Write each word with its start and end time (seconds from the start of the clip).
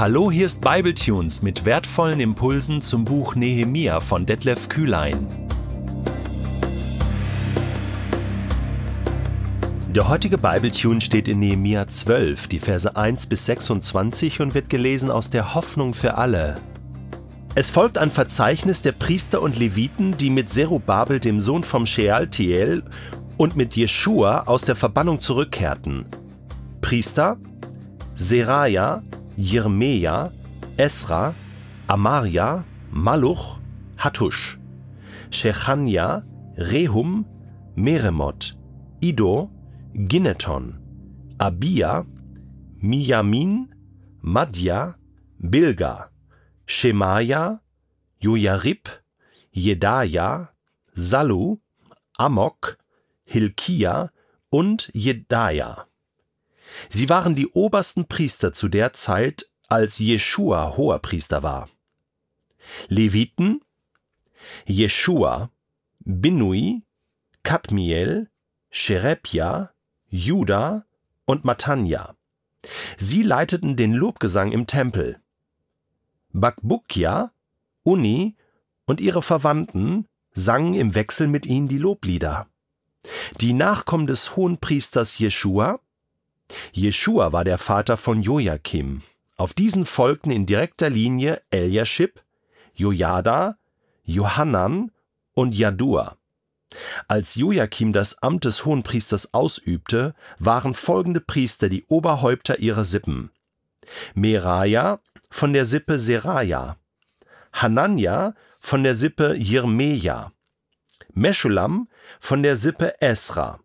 Hallo, 0.00 0.30
hier 0.30 0.46
ist 0.46 0.62
Bibletunes 0.62 1.42
mit 1.42 1.66
wertvollen 1.66 2.20
Impulsen 2.20 2.80
zum 2.80 3.04
Buch 3.04 3.34
Nehemia 3.34 4.00
von 4.00 4.24
Detlef 4.24 4.70
Kühlein. 4.70 5.26
Der 9.94 10.08
heutige 10.08 10.38
Bibletune 10.38 11.02
steht 11.02 11.28
in 11.28 11.40
Nehemia 11.40 11.86
12, 11.86 12.48
die 12.48 12.60
Verse 12.60 12.96
1 12.96 13.26
bis 13.26 13.44
26 13.44 14.40
und 14.40 14.54
wird 14.54 14.70
gelesen 14.70 15.10
aus 15.10 15.28
der 15.28 15.54
Hoffnung 15.54 15.92
für 15.92 16.16
alle. 16.16 16.54
Es 17.54 17.68
folgt 17.68 17.98
ein 17.98 18.10
Verzeichnis 18.10 18.80
der 18.80 18.92
Priester 18.92 19.42
und 19.42 19.58
Leviten, 19.58 20.16
die 20.16 20.30
mit 20.30 20.48
Zerubabel, 20.48 21.20
dem 21.20 21.42
Sohn 21.42 21.62
vom 21.62 21.84
Shealtiel, 21.84 22.84
und 23.36 23.54
mit 23.54 23.76
Jeschua 23.76 24.44
aus 24.46 24.62
der 24.62 24.76
Verbannung 24.76 25.20
zurückkehrten. 25.20 26.06
Priester 26.80 27.36
Seraja, 28.14 29.02
Jirmeja, 29.40 30.32
Esra, 30.76 31.34
Amaria, 31.88 32.64
Maluch, 32.92 33.58
Hattusch, 33.96 34.58
Shechania, 35.30 36.24
Rehum, 36.58 37.24
Meremot, 37.74 38.54
Ido, 39.00 39.50
Ginneton, 39.94 40.78
Abia, 41.38 42.04
Miyamin, 42.82 43.68
Madja, 44.20 44.96
Bilga, 45.38 46.10
Shemaja, 46.66 47.60
Jojarib, 48.20 48.88
Jedaja, 49.52 50.50
Salu, 50.94 51.56
Amok, 52.18 52.76
Hilkia 53.24 54.10
und 54.50 54.90
Jedaja. 54.92 55.86
Sie 56.88 57.08
waren 57.08 57.34
die 57.34 57.48
obersten 57.48 58.06
Priester 58.06 58.52
zu 58.52 58.68
der 58.68 58.92
Zeit, 58.92 59.50
als 59.68 59.98
Jeschua 59.98 60.76
Hoherpriester 60.76 61.42
war. 61.42 61.68
Leviten 62.88 63.60
Jeschua, 64.66 65.50
Binui, 66.00 66.82
Kadmiel, 67.42 68.30
Sherebja, 68.70 69.70
Juda 70.08 70.86
und 71.24 71.44
Matanja. 71.44 72.16
Sie 72.98 73.22
leiteten 73.22 73.76
den 73.76 73.92
Lobgesang 73.94 74.52
im 74.52 74.66
Tempel. 74.66 75.20
Bakbukja, 76.32 77.32
Uni 77.82 78.36
und 78.86 79.00
ihre 79.00 79.22
Verwandten 79.22 80.06
sangen 80.32 80.74
im 80.74 80.94
Wechsel 80.94 81.26
mit 81.26 81.46
ihnen 81.46 81.68
die 81.68 81.78
Loblieder. 81.78 82.48
Die 83.40 83.52
Nachkommen 83.52 84.06
des 84.06 84.36
Hohenpriesters 84.36 85.18
Jeschua 85.18 85.80
Jeschua 86.72 87.32
war 87.32 87.44
der 87.44 87.58
Vater 87.58 87.96
von 87.96 88.22
Joachim. 88.22 89.02
Auf 89.36 89.54
diesen 89.54 89.86
folgten 89.86 90.30
in 90.30 90.46
direkter 90.46 90.90
Linie 90.90 91.40
Eliashib, 91.50 92.20
Jojada, 92.74 93.56
Johannan 94.04 94.90
und 95.34 95.54
Jadua. 95.54 96.16
Als 97.08 97.34
Joachim 97.34 97.92
das 97.92 98.22
Amt 98.22 98.44
des 98.44 98.64
Hohenpriesters 98.64 99.34
ausübte, 99.34 100.14
waren 100.38 100.74
folgende 100.74 101.20
Priester 101.20 101.68
die 101.68 101.84
Oberhäupter 101.86 102.58
ihrer 102.58 102.84
Sippen. 102.84 103.30
Meraja 104.14 105.00
von 105.30 105.52
der 105.52 105.64
Sippe 105.64 105.98
Seraja, 105.98 106.76
Hanania 107.52 108.34
von 108.60 108.82
der 108.82 108.94
Sippe 108.94 109.34
Jirmeja, 109.34 110.32
Meschulam 111.12 111.88
von 112.20 112.42
der 112.42 112.56
Sippe 112.56 113.00
Esra, 113.00 113.58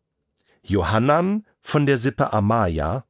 Johannan 0.64 1.46
von 1.66 1.88
der 1.88 1.98
Sippe 1.98 2.32
Amaja, 2.32 3.06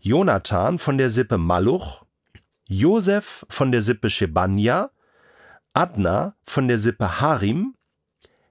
Jonathan 0.00 0.80
von 0.80 0.98
der 0.98 1.10
Sippe 1.10 1.38
Maluch, 1.38 2.02
Josef 2.66 3.46
von 3.48 3.70
der 3.70 3.82
Sippe 3.82 4.10
Shebanja, 4.10 4.90
Adna 5.74 6.34
von 6.42 6.66
der 6.66 6.78
Sippe 6.78 7.20
Harim, 7.20 7.76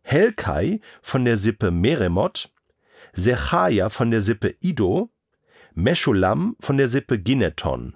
Helkai 0.01 0.79
von 1.01 1.25
der 1.25 1.35
Sippe 1.35 1.71
Meremot, 1.71 2.53
Sechaja 3.11 3.89
von 3.89 4.11
der 4.11 4.21
Sippe 4.21 4.55
Ido, 4.61 5.11
Meschulam 5.73 6.55
von 6.61 6.77
der 6.77 6.87
Sippe 6.87 7.19
Gineton, 7.19 7.95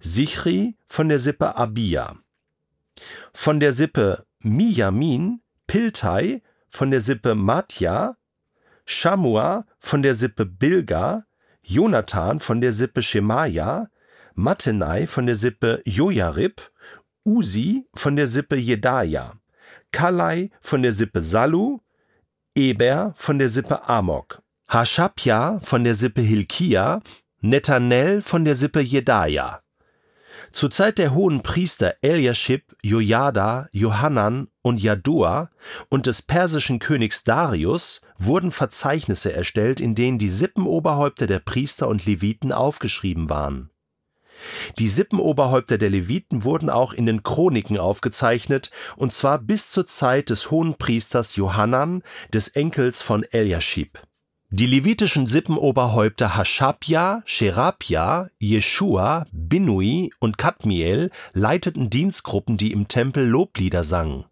Sichri 0.00 0.76
von 0.88 1.08
der 1.08 1.20
Sippe 1.20 1.54
Abia, 1.54 2.16
von 3.32 3.60
der 3.60 3.72
Sippe 3.72 4.26
Miyamin, 4.40 5.42
Piltai 5.68 6.42
von 6.68 6.90
der 6.90 7.00
Sippe 7.00 7.36
Matja, 7.36 8.16
Shamua 8.84 9.64
von 9.78 10.02
der 10.02 10.14
Sippe 10.14 10.44
Bilga, 10.44 11.24
Jonathan 11.62 12.40
von 12.40 12.60
der 12.60 12.72
Sippe 12.72 13.02
Shemaja, 13.02 13.88
Mattenai 14.34 15.06
von 15.06 15.26
der 15.26 15.36
Sippe 15.36 15.82
Jojarib, 15.84 16.60
Usi 17.24 17.86
von 17.94 18.16
der 18.16 18.26
Sippe 18.26 18.56
Jedaja, 18.56 19.34
Kalai 19.92 20.50
von 20.60 20.82
der 20.82 20.92
Sippe 20.92 21.22
Salu, 21.22 21.78
Eber 22.54 23.14
von 23.16 23.38
der 23.38 23.48
Sippe 23.48 23.88
Amok, 23.88 24.42
Hashabja 24.68 25.60
von 25.60 25.84
der 25.84 25.94
Sippe 25.94 26.20
Hilkia, 26.20 27.00
Netanel 27.40 28.22
von 28.22 28.44
der 28.44 28.54
Sippe 28.54 28.80
Jedaja. 28.80 29.61
Zur 30.52 30.70
Zeit 30.70 30.98
der 30.98 31.14
hohen 31.14 31.42
Priester 31.42 31.94
Eliashib, 32.02 32.76
Jojada, 32.82 33.68
Johannan 33.72 34.48
und 34.60 34.82
Jadua 34.82 35.50
und 35.88 36.06
des 36.06 36.20
persischen 36.20 36.78
Königs 36.78 37.24
Darius 37.24 38.02
wurden 38.18 38.50
Verzeichnisse 38.50 39.32
erstellt, 39.32 39.80
in 39.80 39.94
denen 39.94 40.18
die 40.18 40.28
Sippenoberhäupter 40.28 41.26
der 41.26 41.38
Priester 41.38 41.88
und 41.88 42.04
Leviten 42.04 42.52
aufgeschrieben 42.52 43.30
waren. 43.30 43.70
Die 44.78 44.88
Sippenoberhäupter 44.88 45.78
der 45.78 45.90
Leviten 45.90 46.44
wurden 46.44 46.68
auch 46.68 46.92
in 46.92 47.06
den 47.06 47.22
Chroniken 47.22 47.78
aufgezeichnet, 47.78 48.70
und 48.96 49.12
zwar 49.12 49.38
bis 49.38 49.70
zur 49.70 49.86
Zeit 49.86 50.28
des 50.28 50.50
hohen 50.50 50.76
Priesters 50.76 51.36
Johannan, 51.36 52.02
des 52.34 52.48
Enkels 52.48 53.00
von 53.00 53.24
Eliashib. 53.24 53.98
Die 54.54 54.66
levitischen 54.66 55.26
Sippenoberhäupter 55.26 56.36
Haschabja, 56.36 57.22
Scherabja, 57.24 58.28
Jeschua, 58.38 59.24
Binui 59.32 60.12
und 60.18 60.36
Kadmiel 60.36 61.10
leiteten 61.32 61.88
Dienstgruppen, 61.88 62.58
die 62.58 62.70
im 62.72 62.86
Tempel 62.86 63.26
Loblieder 63.26 63.82
sangen. 63.82 64.26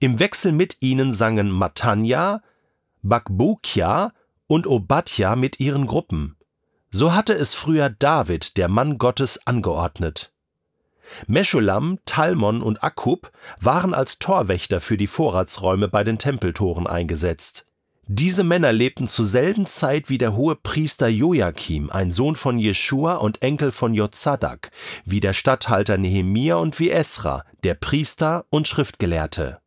Im 0.00 0.18
Wechsel 0.18 0.50
mit 0.50 0.78
ihnen 0.80 1.12
sangen 1.12 1.52
Matanja, 1.52 2.42
Bakbukja 3.04 4.12
und 4.48 4.66
Obadja 4.66 5.36
mit 5.36 5.60
ihren 5.60 5.86
Gruppen. 5.86 6.34
So 6.90 7.14
hatte 7.14 7.34
es 7.34 7.54
früher 7.54 7.90
David, 7.90 8.56
der 8.56 8.66
Mann 8.66 8.98
Gottes, 8.98 9.46
angeordnet. 9.46 10.32
Meschulam, 11.28 12.00
Talmon 12.06 12.60
und 12.60 12.82
Akkub 12.82 13.30
waren 13.60 13.94
als 13.94 14.18
Torwächter 14.18 14.80
für 14.80 14.96
die 14.96 15.06
Vorratsräume 15.06 15.86
bei 15.86 16.02
den 16.02 16.18
Tempeltoren 16.18 16.88
eingesetzt. 16.88 17.66
Diese 18.06 18.44
Männer 18.44 18.70
lebten 18.70 19.08
zur 19.08 19.26
selben 19.26 19.66
Zeit 19.66 20.10
wie 20.10 20.18
der 20.18 20.36
hohe 20.36 20.56
Priester 20.56 21.08
Joachim, 21.08 21.88
ein 21.88 22.10
Sohn 22.10 22.36
von 22.36 22.58
Jeschua 22.58 23.14
und 23.14 23.40
Enkel 23.40 23.72
von 23.72 23.94
Jozadak, 23.94 24.70
wie 25.06 25.20
der 25.20 25.32
Statthalter 25.32 25.96
Nehemia 25.96 26.56
und 26.56 26.78
wie 26.78 26.90
Esra, 26.90 27.44
der 27.62 27.72
Priester 27.74 28.44
und 28.50 28.68
Schriftgelehrte. 28.68 29.58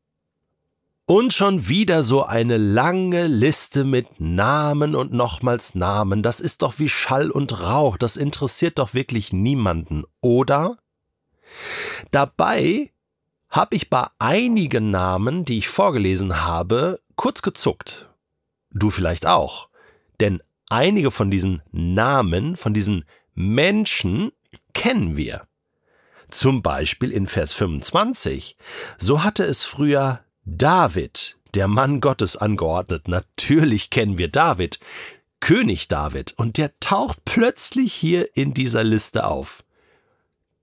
Und 1.08 1.34
schon 1.34 1.68
wieder 1.68 2.04
so 2.04 2.26
eine 2.26 2.58
lange 2.58 3.26
Liste 3.26 3.84
mit 3.84 4.20
Namen 4.20 4.94
und 4.94 5.14
nochmals 5.14 5.74
Namen. 5.74 6.22
Das 6.22 6.40
ist 6.40 6.62
doch 6.62 6.78
wie 6.78 6.90
Schall 6.90 7.32
und 7.32 7.60
Rauch. 7.62 7.98
Das 7.98 8.18
interessiert 8.18 8.78
doch 8.78 8.94
wirklich 8.94 9.34
niemanden, 9.34 10.04
oder? 10.22 10.78
Dabei 12.12 12.92
habe 13.50 13.76
ich 13.76 13.90
bei 13.90 14.06
einigen 14.20 14.92
Namen, 14.92 15.44
die 15.44 15.58
ich 15.58 15.70
vorgelesen 15.70 16.46
habe, 16.46 17.00
kurz 17.16 17.42
gezuckt 17.42 18.07
Du 18.78 18.90
vielleicht 18.90 19.26
auch. 19.26 19.70
Denn 20.20 20.42
einige 20.70 21.12
von 21.12 21.32
diesen 21.32 21.62
Namen, 21.72 22.56
von 22.56 22.74
diesen 22.74 23.06
Menschen 23.34 24.32
kennen 24.74 25.16
wir. 25.18 25.48
Zum 26.30 26.62
Beispiel 26.62 27.12
in 27.12 27.28
Vers 27.28 27.54
25. 27.54 28.58
So 28.98 29.24
hatte 29.24 29.44
es 29.44 29.64
früher 29.64 30.22
David, 30.44 31.38
der 31.54 31.68
Mann 31.68 32.02
Gottes, 32.02 32.36
angeordnet. 32.36 33.08
Natürlich 33.08 33.90
kennen 33.90 34.18
wir 34.18 34.30
David, 34.30 34.80
König 35.40 35.88
David, 35.88 36.34
und 36.38 36.58
der 36.58 36.78
taucht 36.80 37.24
plötzlich 37.26 37.94
hier 37.94 38.36
in 38.36 38.54
dieser 38.54 38.84
Liste 38.84 39.26
auf. 39.26 39.64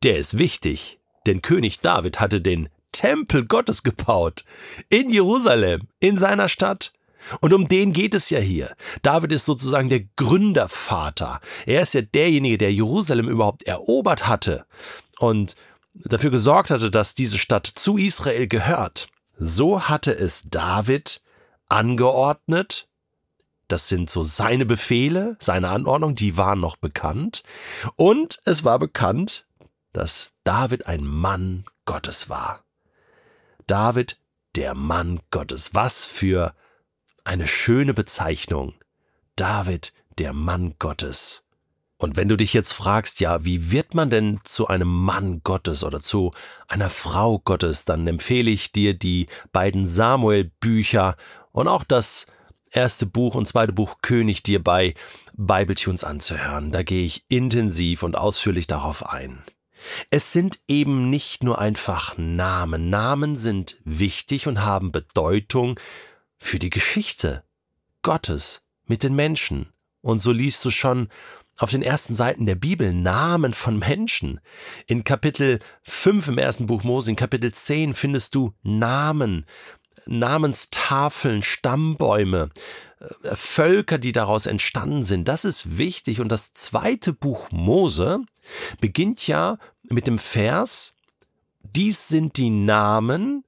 Der 0.02 0.18
ist 0.18 0.38
wichtig, 0.38 0.98
denn 1.26 1.42
König 1.42 1.80
David 1.80 2.20
hatte 2.20 2.40
den 2.40 2.68
Tempel 2.92 3.46
Gottes 3.46 3.82
gebaut. 3.82 4.44
In 4.88 5.10
Jerusalem, 5.10 5.88
in 6.00 6.16
seiner 6.16 6.48
Stadt. 6.48 6.92
Und 7.40 7.52
um 7.52 7.68
den 7.68 7.92
geht 7.92 8.14
es 8.14 8.30
ja 8.30 8.38
hier. 8.38 8.74
David 9.02 9.32
ist 9.32 9.46
sozusagen 9.46 9.88
der 9.88 10.04
Gründervater. 10.16 11.40
Er 11.66 11.82
ist 11.82 11.94
ja 11.94 12.02
derjenige, 12.02 12.58
der 12.58 12.72
Jerusalem 12.72 13.28
überhaupt 13.28 13.62
erobert 13.64 14.26
hatte 14.26 14.66
und 15.18 15.54
dafür 15.94 16.30
gesorgt 16.30 16.70
hatte, 16.70 16.90
dass 16.90 17.14
diese 17.14 17.38
Stadt 17.38 17.66
zu 17.66 17.96
Israel 17.96 18.46
gehört. 18.46 19.08
So 19.38 19.82
hatte 19.82 20.16
es 20.16 20.44
David 20.48 21.22
angeordnet. 21.68 22.88
Das 23.68 23.88
sind 23.88 24.10
so 24.10 24.24
seine 24.24 24.66
Befehle, 24.66 25.36
seine 25.40 25.70
Anordnungen, 25.70 26.16
die 26.16 26.36
waren 26.36 26.60
noch 26.60 26.76
bekannt. 26.76 27.42
Und 27.96 28.38
es 28.44 28.64
war 28.64 28.78
bekannt, 28.78 29.46
dass 29.92 30.32
David 30.44 30.86
ein 30.86 31.06
Mann 31.06 31.64
Gottes 31.86 32.28
war. 32.28 32.64
David, 33.66 34.18
der 34.56 34.74
Mann 34.74 35.20
Gottes. 35.30 35.74
Was 35.74 36.04
für 36.04 36.54
eine 37.24 37.46
schöne 37.46 37.94
Bezeichnung. 37.94 38.74
David, 39.36 39.92
der 40.18 40.32
Mann 40.32 40.74
Gottes. 40.78 41.42
Und 41.96 42.16
wenn 42.16 42.28
du 42.28 42.36
dich 42.36 42.52
jetzt 42.52 42.72
fragst, 42.72 43.20
ja, 43.20 43.44
wie 43.44 43.72
wird 43.72 43.94
man 43.94 44.10
denn 44.10 44.40
zu 44.44 44.68
einem 44.68 44.88
Mann 44.88 45.40
Gottes 45.42 45.82
oder 45.82 46.00
zu 46.00 46.32
einer 46.68 46.90
Frau 46.90 47.38
Gottes, 47.38 47.84
dann 47.84 48.06
empfehle 48.06 48.50
ich 48.50 48.72
dir 48.72 48.94
die 48.94 49.26
beiden 49.52 49.86
Samuel-Bücher 49.86 51.16
und 51.52 51.68
auch 51.68 51.84
das 51.84 52.26
erste 52.70 53.06
Buch 53.06 53.34
und 53.34 53.46
zweite 53.46 53.72
Buch 53.72 53.96
König 54.02 54.42
dir 54.42 54.62
bei 54.62 54.94
Bibletunes 55.36 56.04
anzuhören. 56.04 56.72
Da 56.72 56.82
gehe 56.82 57.04
ich 57.04 57.24
intensiv 57.28 58.02
und 58.02 58.16
ausführlich 58.16 58.66
darauf 58.66 59.08
ein. 59.08 59.42
Es 60.10 60.32
sind 60.32 60.58
eben 60.66 61.10
nicht 61.10 61.42
nur 61.42 61.58
einfach 61.58 62.16
Namen. 62.16 62.90
Namen 62.90 63.36
sind 63.36 63.78
wichtig 63.84 64.46
und 64.46 64.62
haben 64.62 64.92
Bedeutung 64.92 65.78
für 66.38 66.58
die 66.58 66.70
Geschichte 66.70 67.44
Gottes 68.02 68.62
mit 68.86 69.02
den 69.02 69.14
Menschen. 69.14 69.72
Und 70.00 70.18
so 70.18 70.32
liest 70.32 70.64
du 70.64 70.70
schon 70.70 71.08
auf 71.56 71.70
den 71.70 71.82
ersten 71.82 72.14
Seiten 72.14 72.46
der 72.46 72.56
Bibel 72.56 72.92
Namen 72.92 73.54
von 73.54 73.78
Menschen. 73.78 74.40
In 74.86 75.04
Kapitel 75.04 75.60
5 75.82 76.28
im 76.28 76.38
ersten 76.38 76.66
Buch 76.66 76.82
Mose, 76.82 77.10
in 77.10 77.16
Kapitel 77.16 77.52
10 77.52 77.94
findest 77.94 78.34
du 78.34 78.54
Namen, 78.62 79.46
Namenstafeln, 80.06 81.42
Stammbäume, 81.42 82.50
äh, 82.98 83.34
Völker, 83.34 83.98
die 83.98 84.12
daraus 84.12 84.46
entstanden 84.46 85.02
sind. 85.02 85.28
Das 85.28 85.44
ist 85.44 85.78
wichtig. 85.78 86.20
Und 86.20 86.28
das 86.28 86.52
zweite 86.52 87.12
Buch 87.12 87.50
Mose 87.50 88.20
beginnt 88.80 89.26
ja 89.26 89.58
mit 89.84 90.06
dem 90.06 90.18
Vers, 90.18 90.94
dies 91.62 92.08
sind 92.08 92.36
die 92.36 92.50
Namen 92.50 93.44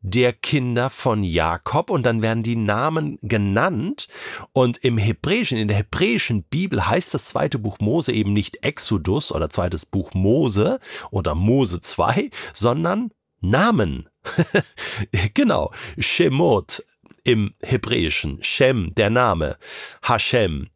der 0.00 0.32
Kinder 0.32 0.90
von 0.90 1.24
Jakob 1.24 1.90
und 1.90 2.04
dann 2.04 2.22
werden 2.22 2.42
die 2.42 2.56
Namen 2.56 3.18
genannt 3.22 4.08
und 4.52 4.78
im 4.78 4.96
Hebräischen, 4.96 5.58
in 5.58 5.68
der 5.68 5.78
hebräischen 5.78 6.44
Bibel 6.44 6.86
heißt 6.86 7.12
das 7.14 7.26
zweite 7.26 7.58
Buch 7.58 7.78
Mose 7.80 8.12
eben 8.12 8.32
nicht 8.32 8.64
Exodus 8.64 9.32
oder 9.32 9.50
zweites 9.50 9.86
Buch 9.86 10.14
Mose 10.14 10.78
oder 11.10 11.34
Mose 11.34 11.80
2, 11.80 12.30
sondern 12.52 13.10
Namen. 13.40 14.08
genau, 15.34 15.72
Shemot 15.98 16.84
im 17.24 17.54
Hebräischen, 17.62 18.42
Shem, 18.42 18.94
der 18.94 19.10
Name, 19.10 19.58
Hashem, 20.02 20.68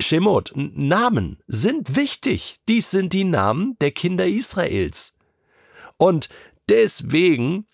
Shemot, 0.00 0.52
Namen 0.54 1.38
sind 1.46 1.96
wichtig. 1.96 2.56
Dies 2.68 2.90
sind 2.90 3.12
die 3.12 3.24
Namen 3.24 3.76
der 3.80 3.92
Kinder 3.92 4.26
Israels. 4.26 5.16
Und 5.96 6.28
deswegen 6.68 7.66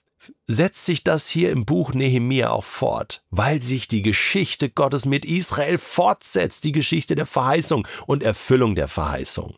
setzt 0.47 0.85
sich 0.85 1.05
das 1.05 1.29
hier 1.29 1.51
im 1.51 1.65
Buch 1.65 1.95
Nehemia 1.95 2.51
auch 2.51 2.65
fort, 2.65 3.23
weil 3.31 3.63
sich 3.63 3.89
die 3.89 4.03
Geschichte 4.03 4.71
Gottes 4.71 5.07
mit 5.07 5.25
Israel 5.25 5.79
fortsetzt, 5.79 6.65
die 6.65 6.73
Geschichte 6.73 7.15
der 7.15 7.27
Verheißung 7.27 7.87
und 8.07 8.23
Erfüllung 8.23 8.75
der 8.75 8.89
Verheißung. 8.89 9.57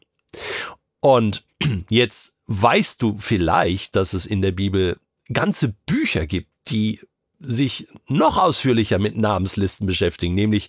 Und 1.00 1.44
jetzt 1.88 2.32
weißt 2.46 3.02
du 3.02 3.16
vielleicht, 3.18 3.96
dass 3.96 4.12
es 4.12 4.26
in 4.26 4.42
der 4.42 4.52
Bibel 4.52 4.98
ganze 5.32 5.74
Bücher 5.86 6.26
gibt, 6.26 6.50
die 6.68 7.00
sich 7.40 7.88
noch 8.08 8.38
ausführlicher 8.38 8.98
mit 8.98 9.16
Namenslisten 9.16 9.86
beschäftigen, 9.86 10.34
nämlich 10.34 10.68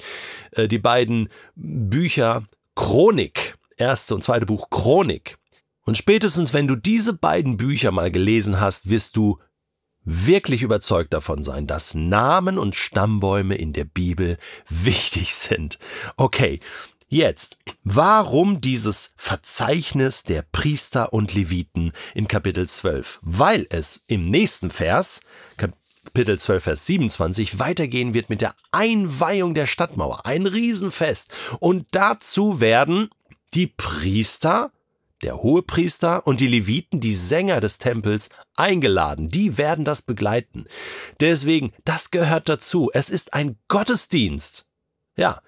äh, 0.52 0.68
die 0.68 0.80
beiden 0.80 1.30
Bücher 1.56 2.44
Chronik, 2.76 3.58
erste 3.78 4.16
und 4.16 4.24
zweite 4.24 4.46
Buch 4.46 4.70
Chronik. 4.70 5.38
Und 5.86 5.98
spätestens, 5.98 6.52
wenn 6.52 6.68
du 6.68 6.76
diese 6.76 7.14
beiden 7.14 7.58
Bücher 7.58 7.92
mal 7.92 8.12
gelesen 8.12 8.60
hast, 8.60 8.90
wirst 8.90 9.16
du 9.16 9.40
wirklich 10.06 10.62
überzeugt 10.62 11.14
davon 11.14 11.44
sein, 11.44 11.68
dass 11.68 11.96
Namen 11.96 12.58
und 12.58 12.76
Stammbäume 12.76 13.56
in 13.56 13.74
der 13.74 13.86
Bibel 13.86 14.38
wichtig 14.70 15.36
sind. 15.36 15.80
Okay, 16.16 16.60
jetzt, 17.10 17.58
warum 17.84 18.62
dieses 18.62 19.14
Verzeichnis 19.18 20.24
der 20.24 20.44
Priester 20.44 21.12
und 21.12 21.34
Leviten 21.34 21.92
in 22.14 22.28
Kapitel 22.28 22.68
12? 22.68 23.20
Weil 23.22 23.68
es 23.70 24.04
im 24.08 24.30
nächsten 24.30 24.72
Vers, 24.72 25.22
Kapitel 25.58 26.40
12, 26.40 26.64
Vers 26.64 26.86
27, 26.86 27.60
weitergehen 27.60 28.14
wird 28.14 28.30
mit 28.30 28.42
der 28.42 28.56
Einweihung 28.72 29.56
der 29.56 29.66
Stadtmauer. 29.66 30.26
Ein 30.26 30.48
Riesenfest. 30.48 31.32
Und 31.60 31.88
dazu 31.92 32.60
werden 32.60 33.10
die 33.54 33.68
Priester 33.68 34.72
der 35.26 35.42
Hohepriester 35.42 36.26
und 36.28 36.40
die 36.40 36.48
Leviten, 36.48 37.00
die 37.00 37.16
Sänger 37.16 37.60
des 37.60 37.80
Tempels, 37.80 38.30
eingeladen. 38.56 39.28
Die 39.28 39.58
werden 39.58 39.84
das 39.84 40.04
begleiten. 40.04 40.66
Deswegen, 41.20 41.74
das 41.84 42.12
gehört 42.12 42.48
dazu. 42.48 42.92
Es 42.94 43.10
ist 43.10 43.34
ein 43.34 43.58
Gottesdienst. 43.68 44.68
Ja. 45.18 45.42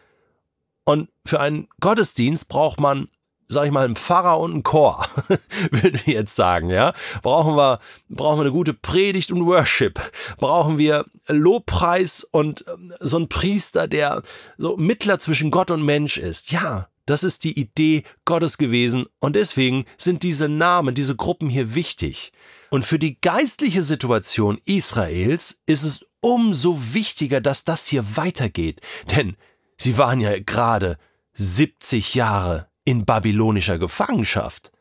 Und 0.83 1.09
für 1.25 1.39
einen 1.39 1.68
Gottesdienst 1.79 2.47
braucht 2.50 2.79
man, 2.79 3.09
sag 3.50 3.65
ich 3.68 3.71
mal, 3.71 3.85
einen 3.85 3.95
Pfarrer 3.95 4.39
und 4.39 4.51
einen 4.51 4.63
Chor, 4.63 5.06
würden 5.71 6.00
wir 6.06 6.13
jetzt 6.15 6.35
sagen, 6.35 6.71
ja. 6.71 6.94
Brauchen 7.21 7.56
wir, 7.56 7.79
brauchen 8.09 8.39
wir 8.39 8.45
eine 8.45 8.51
gute 8.51 8.74
Predigt 8.74 9.31
und 9.31 9.45
Worship. 9.45 10.01
Brauchen 10.38 10.79
wir 10.79 11.06
Lobpreis 11.27 12.24
und 12.24 12.65
ähm, 12.68 12.94
so 13.00 13.18
einen 13.18 13.29
Priester, 13.29 13.88
der 13.88 14.24
so 14.57 14.75
Mittler 14.75 15.19
zwischen 15.19 15.51
Gott 15.51 15.69
und 15.69 15.83
Mensch 15.83 16.18
ist. 16.18 16.51
Ja. 16.51 16.88
Das 17.07 17.24
ist 17.24 17.45
die 17.45 17.57
Idee 17.57 18.04
Gottes 18.25 18.57
gewesen 18.57 19.07
und 19.19 19.36
deswegen 19.36 19.86
sind 19.98 20.24
diese 20.24 20.50
Namen, 20.50 20.94
diese 20.94 21.15
Gruppen 21.15 21.50
hier 21.50 21.74
wichtig. 21.74 22.33
Und 22.69 22.86
für 22.86 23.00
die 23.00 23.19
geistliche 23.21 23.81
Situation 23.81 24.59
Israels 24.65 25.57
ist 25.65 25.83
es 25.83 26.06
umso 26.19 26.94
wichtiger, 26.94 27.39
dass 27.39 27.63
das 27.63 27.88
hier 27.88 28.18
weitergeht, 28.18 28.81
denn 29.15 29.38
sie 29.77 29.98
waren 29.98 30.19
ja 30.19 30.38
gerade 30.39 30.98
70 31.36 32.13
Jahre 32.13 32.68
in 32.83 33.06
babylonischer 33.06 33.80
Gefangenschaft. 33.80 34.71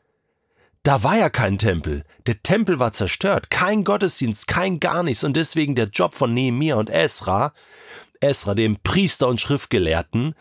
Da 0.83 1.03
war 1.03 1.15
ja 1.15 1.29
kein 1.29 1.57
Tempel. 1.57 2.03
Der 2.25 2.43
Tempel 2.43 2.77
war 2.79 2.91
zerstört, 2.91 3.49
kein 3.49 3.85
Gottesdienst, 3.85 4.47
kein 4.47 4.81
gar 4.81 5.03
nichts 5.03 5.23
und 5.23 5.37
deswegen 5.37 5.75
der 5.75 5.87
Job 5.87 6.13
von 6.13 6.33
Nehemiah 6.33 6.75
und 6.75 6.89
Esra, 6.89 7.53
Esra, 8.19 8.53
dem 8.53 8.77
Priester 8.83 9.29
und 9.29 9.39
Schriftgelehrten, 9.39 10.35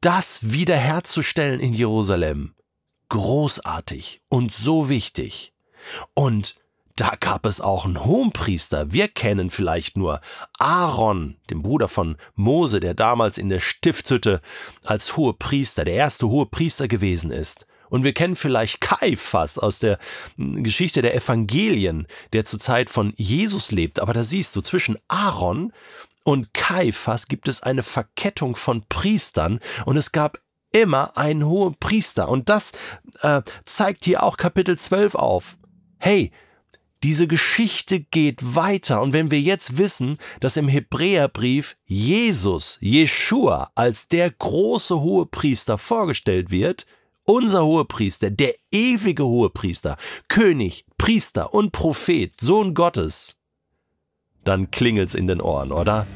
das 0.00 0.52
wiederherzustellen 0.52 1.60
in 1.60 1.74
Jerusalem. 1.74 2.54
Großartig 3.08 4.22
und 4.28 4.52
so 4.52 4.88
wichtig. 4.88 5.52
Und 6.14 6.56
da 6.96 7.14
gab 7.18 7.46
es 7.46 7.60
auch 7.60 7.84
einen 7.84 8.04
Hohenpriester. 8.04 8.92
Wir 8.92 9.08
kennen 9.08 9.50
vielleicht 9.50 9.96
nur 9.96 10.20
Aaron, 10.58 11.36
den 11.48 11.62
Bruder 11.62 11.88
von 11.88 12.16
Mose, 12.34 12.78
der 12.80 12.94
damals 12.94 13.38
in 13.38 13.48
der 13.48 13.60
Stiftshütte 13.60 14.40
als 14.84 15.16
Hohepriester, 15.16 15.84
der 15.84 15.94
erste 15.94 16.28
Hohepriester 16.28 16.88
gewesen 16.88 17.30
ist. 17.30 17.66
Und 17.88 18.04
wir 18.04 18.14
kennen 18.14 18.36
vielleicht 18.36 18.80
Kaiphas 18.80 19.58
aus 19.58 19.80
der 19.80 19.98
hm, 20.36 20.62
Geschichte 20.62 21.02
der 21.02 21.14
Evangelien, 21.14 22.06
der 22.32 22.44
zur 22.44 22.60
Zeit 22.60 22.88
von 22.88 23.12
Jesus 23.16 23.72
lebt. 23.72 24.00
Aber 24.00 24.12
da 24.12 24.22
siehst 24.22 24.54
du, 24.54 24.60
zwischen 24.60 24.98
Aaron 25.08 25.72
und 26.24 26.52
Kaiphas 26.54 27.28
gibt 27.28 27.48
es 27.48 27.62
eine 27.62 27.82
Verkettung 27.82 28.56
von 28.56 28.84
Priestern 28.88 29.60
und 29.86 29.96
es 29.96 30.12
gab 30.12 30.40
immer 30.72 31.16
einen 31.16 31.46
hohen 31.46 31.76
Priester. 31.76 32.28
Und 32.28 32.48
das 32.48 32.72
äh, 33.22 33.42
zeigt 33.64 34.04
hier 34.04 34.22
auch 34.22 34.36
Kapitel 34.36 34.78
12 34.78 35.14
auf. 35.14 35.58
Hey, 35.98 36.32
diese 37.02 37.26
Geschichte 37.26 38.00
geht 38.00 38.54
weiter. 38.54 39.00
Und 39.00 39.12
wenn 39.12 39.30
wir 39.30 39.40
jetzt 39.40 39.78
wissen, 39.78 40.18
dass 40.40 40.56
im 40.56 40.68
Hebräerbrief 40.68 41.76
Jesus, 41.86 42.76
Jeshua, 42.80 43.70
als 43.74 44.08
der 44.08 44.30
große 44.30 45.00
Hohepriester 45.00 45.78
vorgestellt 45.78 46.50
wird, 46.50 46.86
unser 47.24 47.64
Hohepriester, 47.64 48.30
der 48.30 48.54
ewige 48.70 49.24
Hohepriester, 49.24 49.96
König, 50.28 50.84
Priester 50.98 51.54
und 51.54 51.72
Prophet, 51.72 52.34
Sohn 52.40 52.74
Gottes, 52.74 53.39
dann 54.44 54.70
klingelt's 54.70 55.14
in 55.14 55.26
den 55.26 55.40
Ohren, 55.40 55.72
oder? 55.72 56.06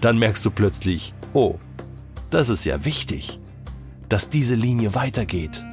Dann 0.00 0.18
merkst 0.18 0.44
du 0.44 0.50
plötzlich, 0.50 1.14
oh, 1.32 1.56
das 2.30 2.48
ist 2.48 2.64
ja 2.64 2.84
wichtig, 2.84 3.38
dass 4.08 4.28
diese 4.28 4.54
Linie 4.54 4.94
weitergeht. 4.94 5.64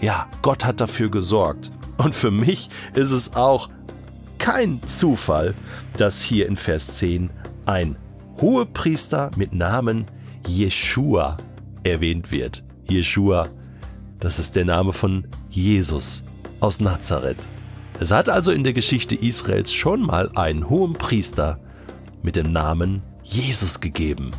Ja, 0.00 0.28
Gott 0.42 0.64
hat 0.64 0.80
dafür 0.80 1.10
gesorgt. 1.10 1.70
Und 1.96 2.14
für 2.14 2.30
mich 2.30 2.68
ist 2.94 3.12
es 3.12 3.34
auch 3.34 3.70
kein 4.38 4.82
Zufall, 4.86 5.54
dass 5.96 6.20
hier 6.22 6.46
in 6.46 6.56
Vers 6.56 6.98
10 6.98 7.30
ein 7.64 7.96
Hohepriester 8.40 9.30
mit 9.36 9.54
Namen 9.54 10.04
Jeshua 10.46 11.38
erwähnt 11.84 12.30
wird. 12.30 12.62
Jeshua, 12.88 13.48
das 14.20 14.38
ist 14.38 14.54
der 14.56 14.64
Name 14.64 14.92
von 14.92 15.26
Jesus 15.50 16.22
aus 16.60 16.80
Nazareth. 16.80 17.48
Es 17.98 18.10
hat 18.10 18.28
also 18.28 18.52
in 18.52 18.62
der 18.62 18.74
Geschichte 18.74 19.14
Israels 19.14 19.72
schon 19.72 20.02
mal 20.02 20.30
einen 20.34 20.68
hohen 20.68 20.92
Priester 20.92 21.58
mit 22.22 22.36
dem 22.36 22.52
Namen 22.52 23.02
Jesus 23.22 23.80
gegeben. 23.80 24.32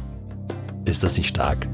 Ist 0.85 1.03
das 1.03 1.17
nicht 1.17 1.29
stark? 1.29 1.67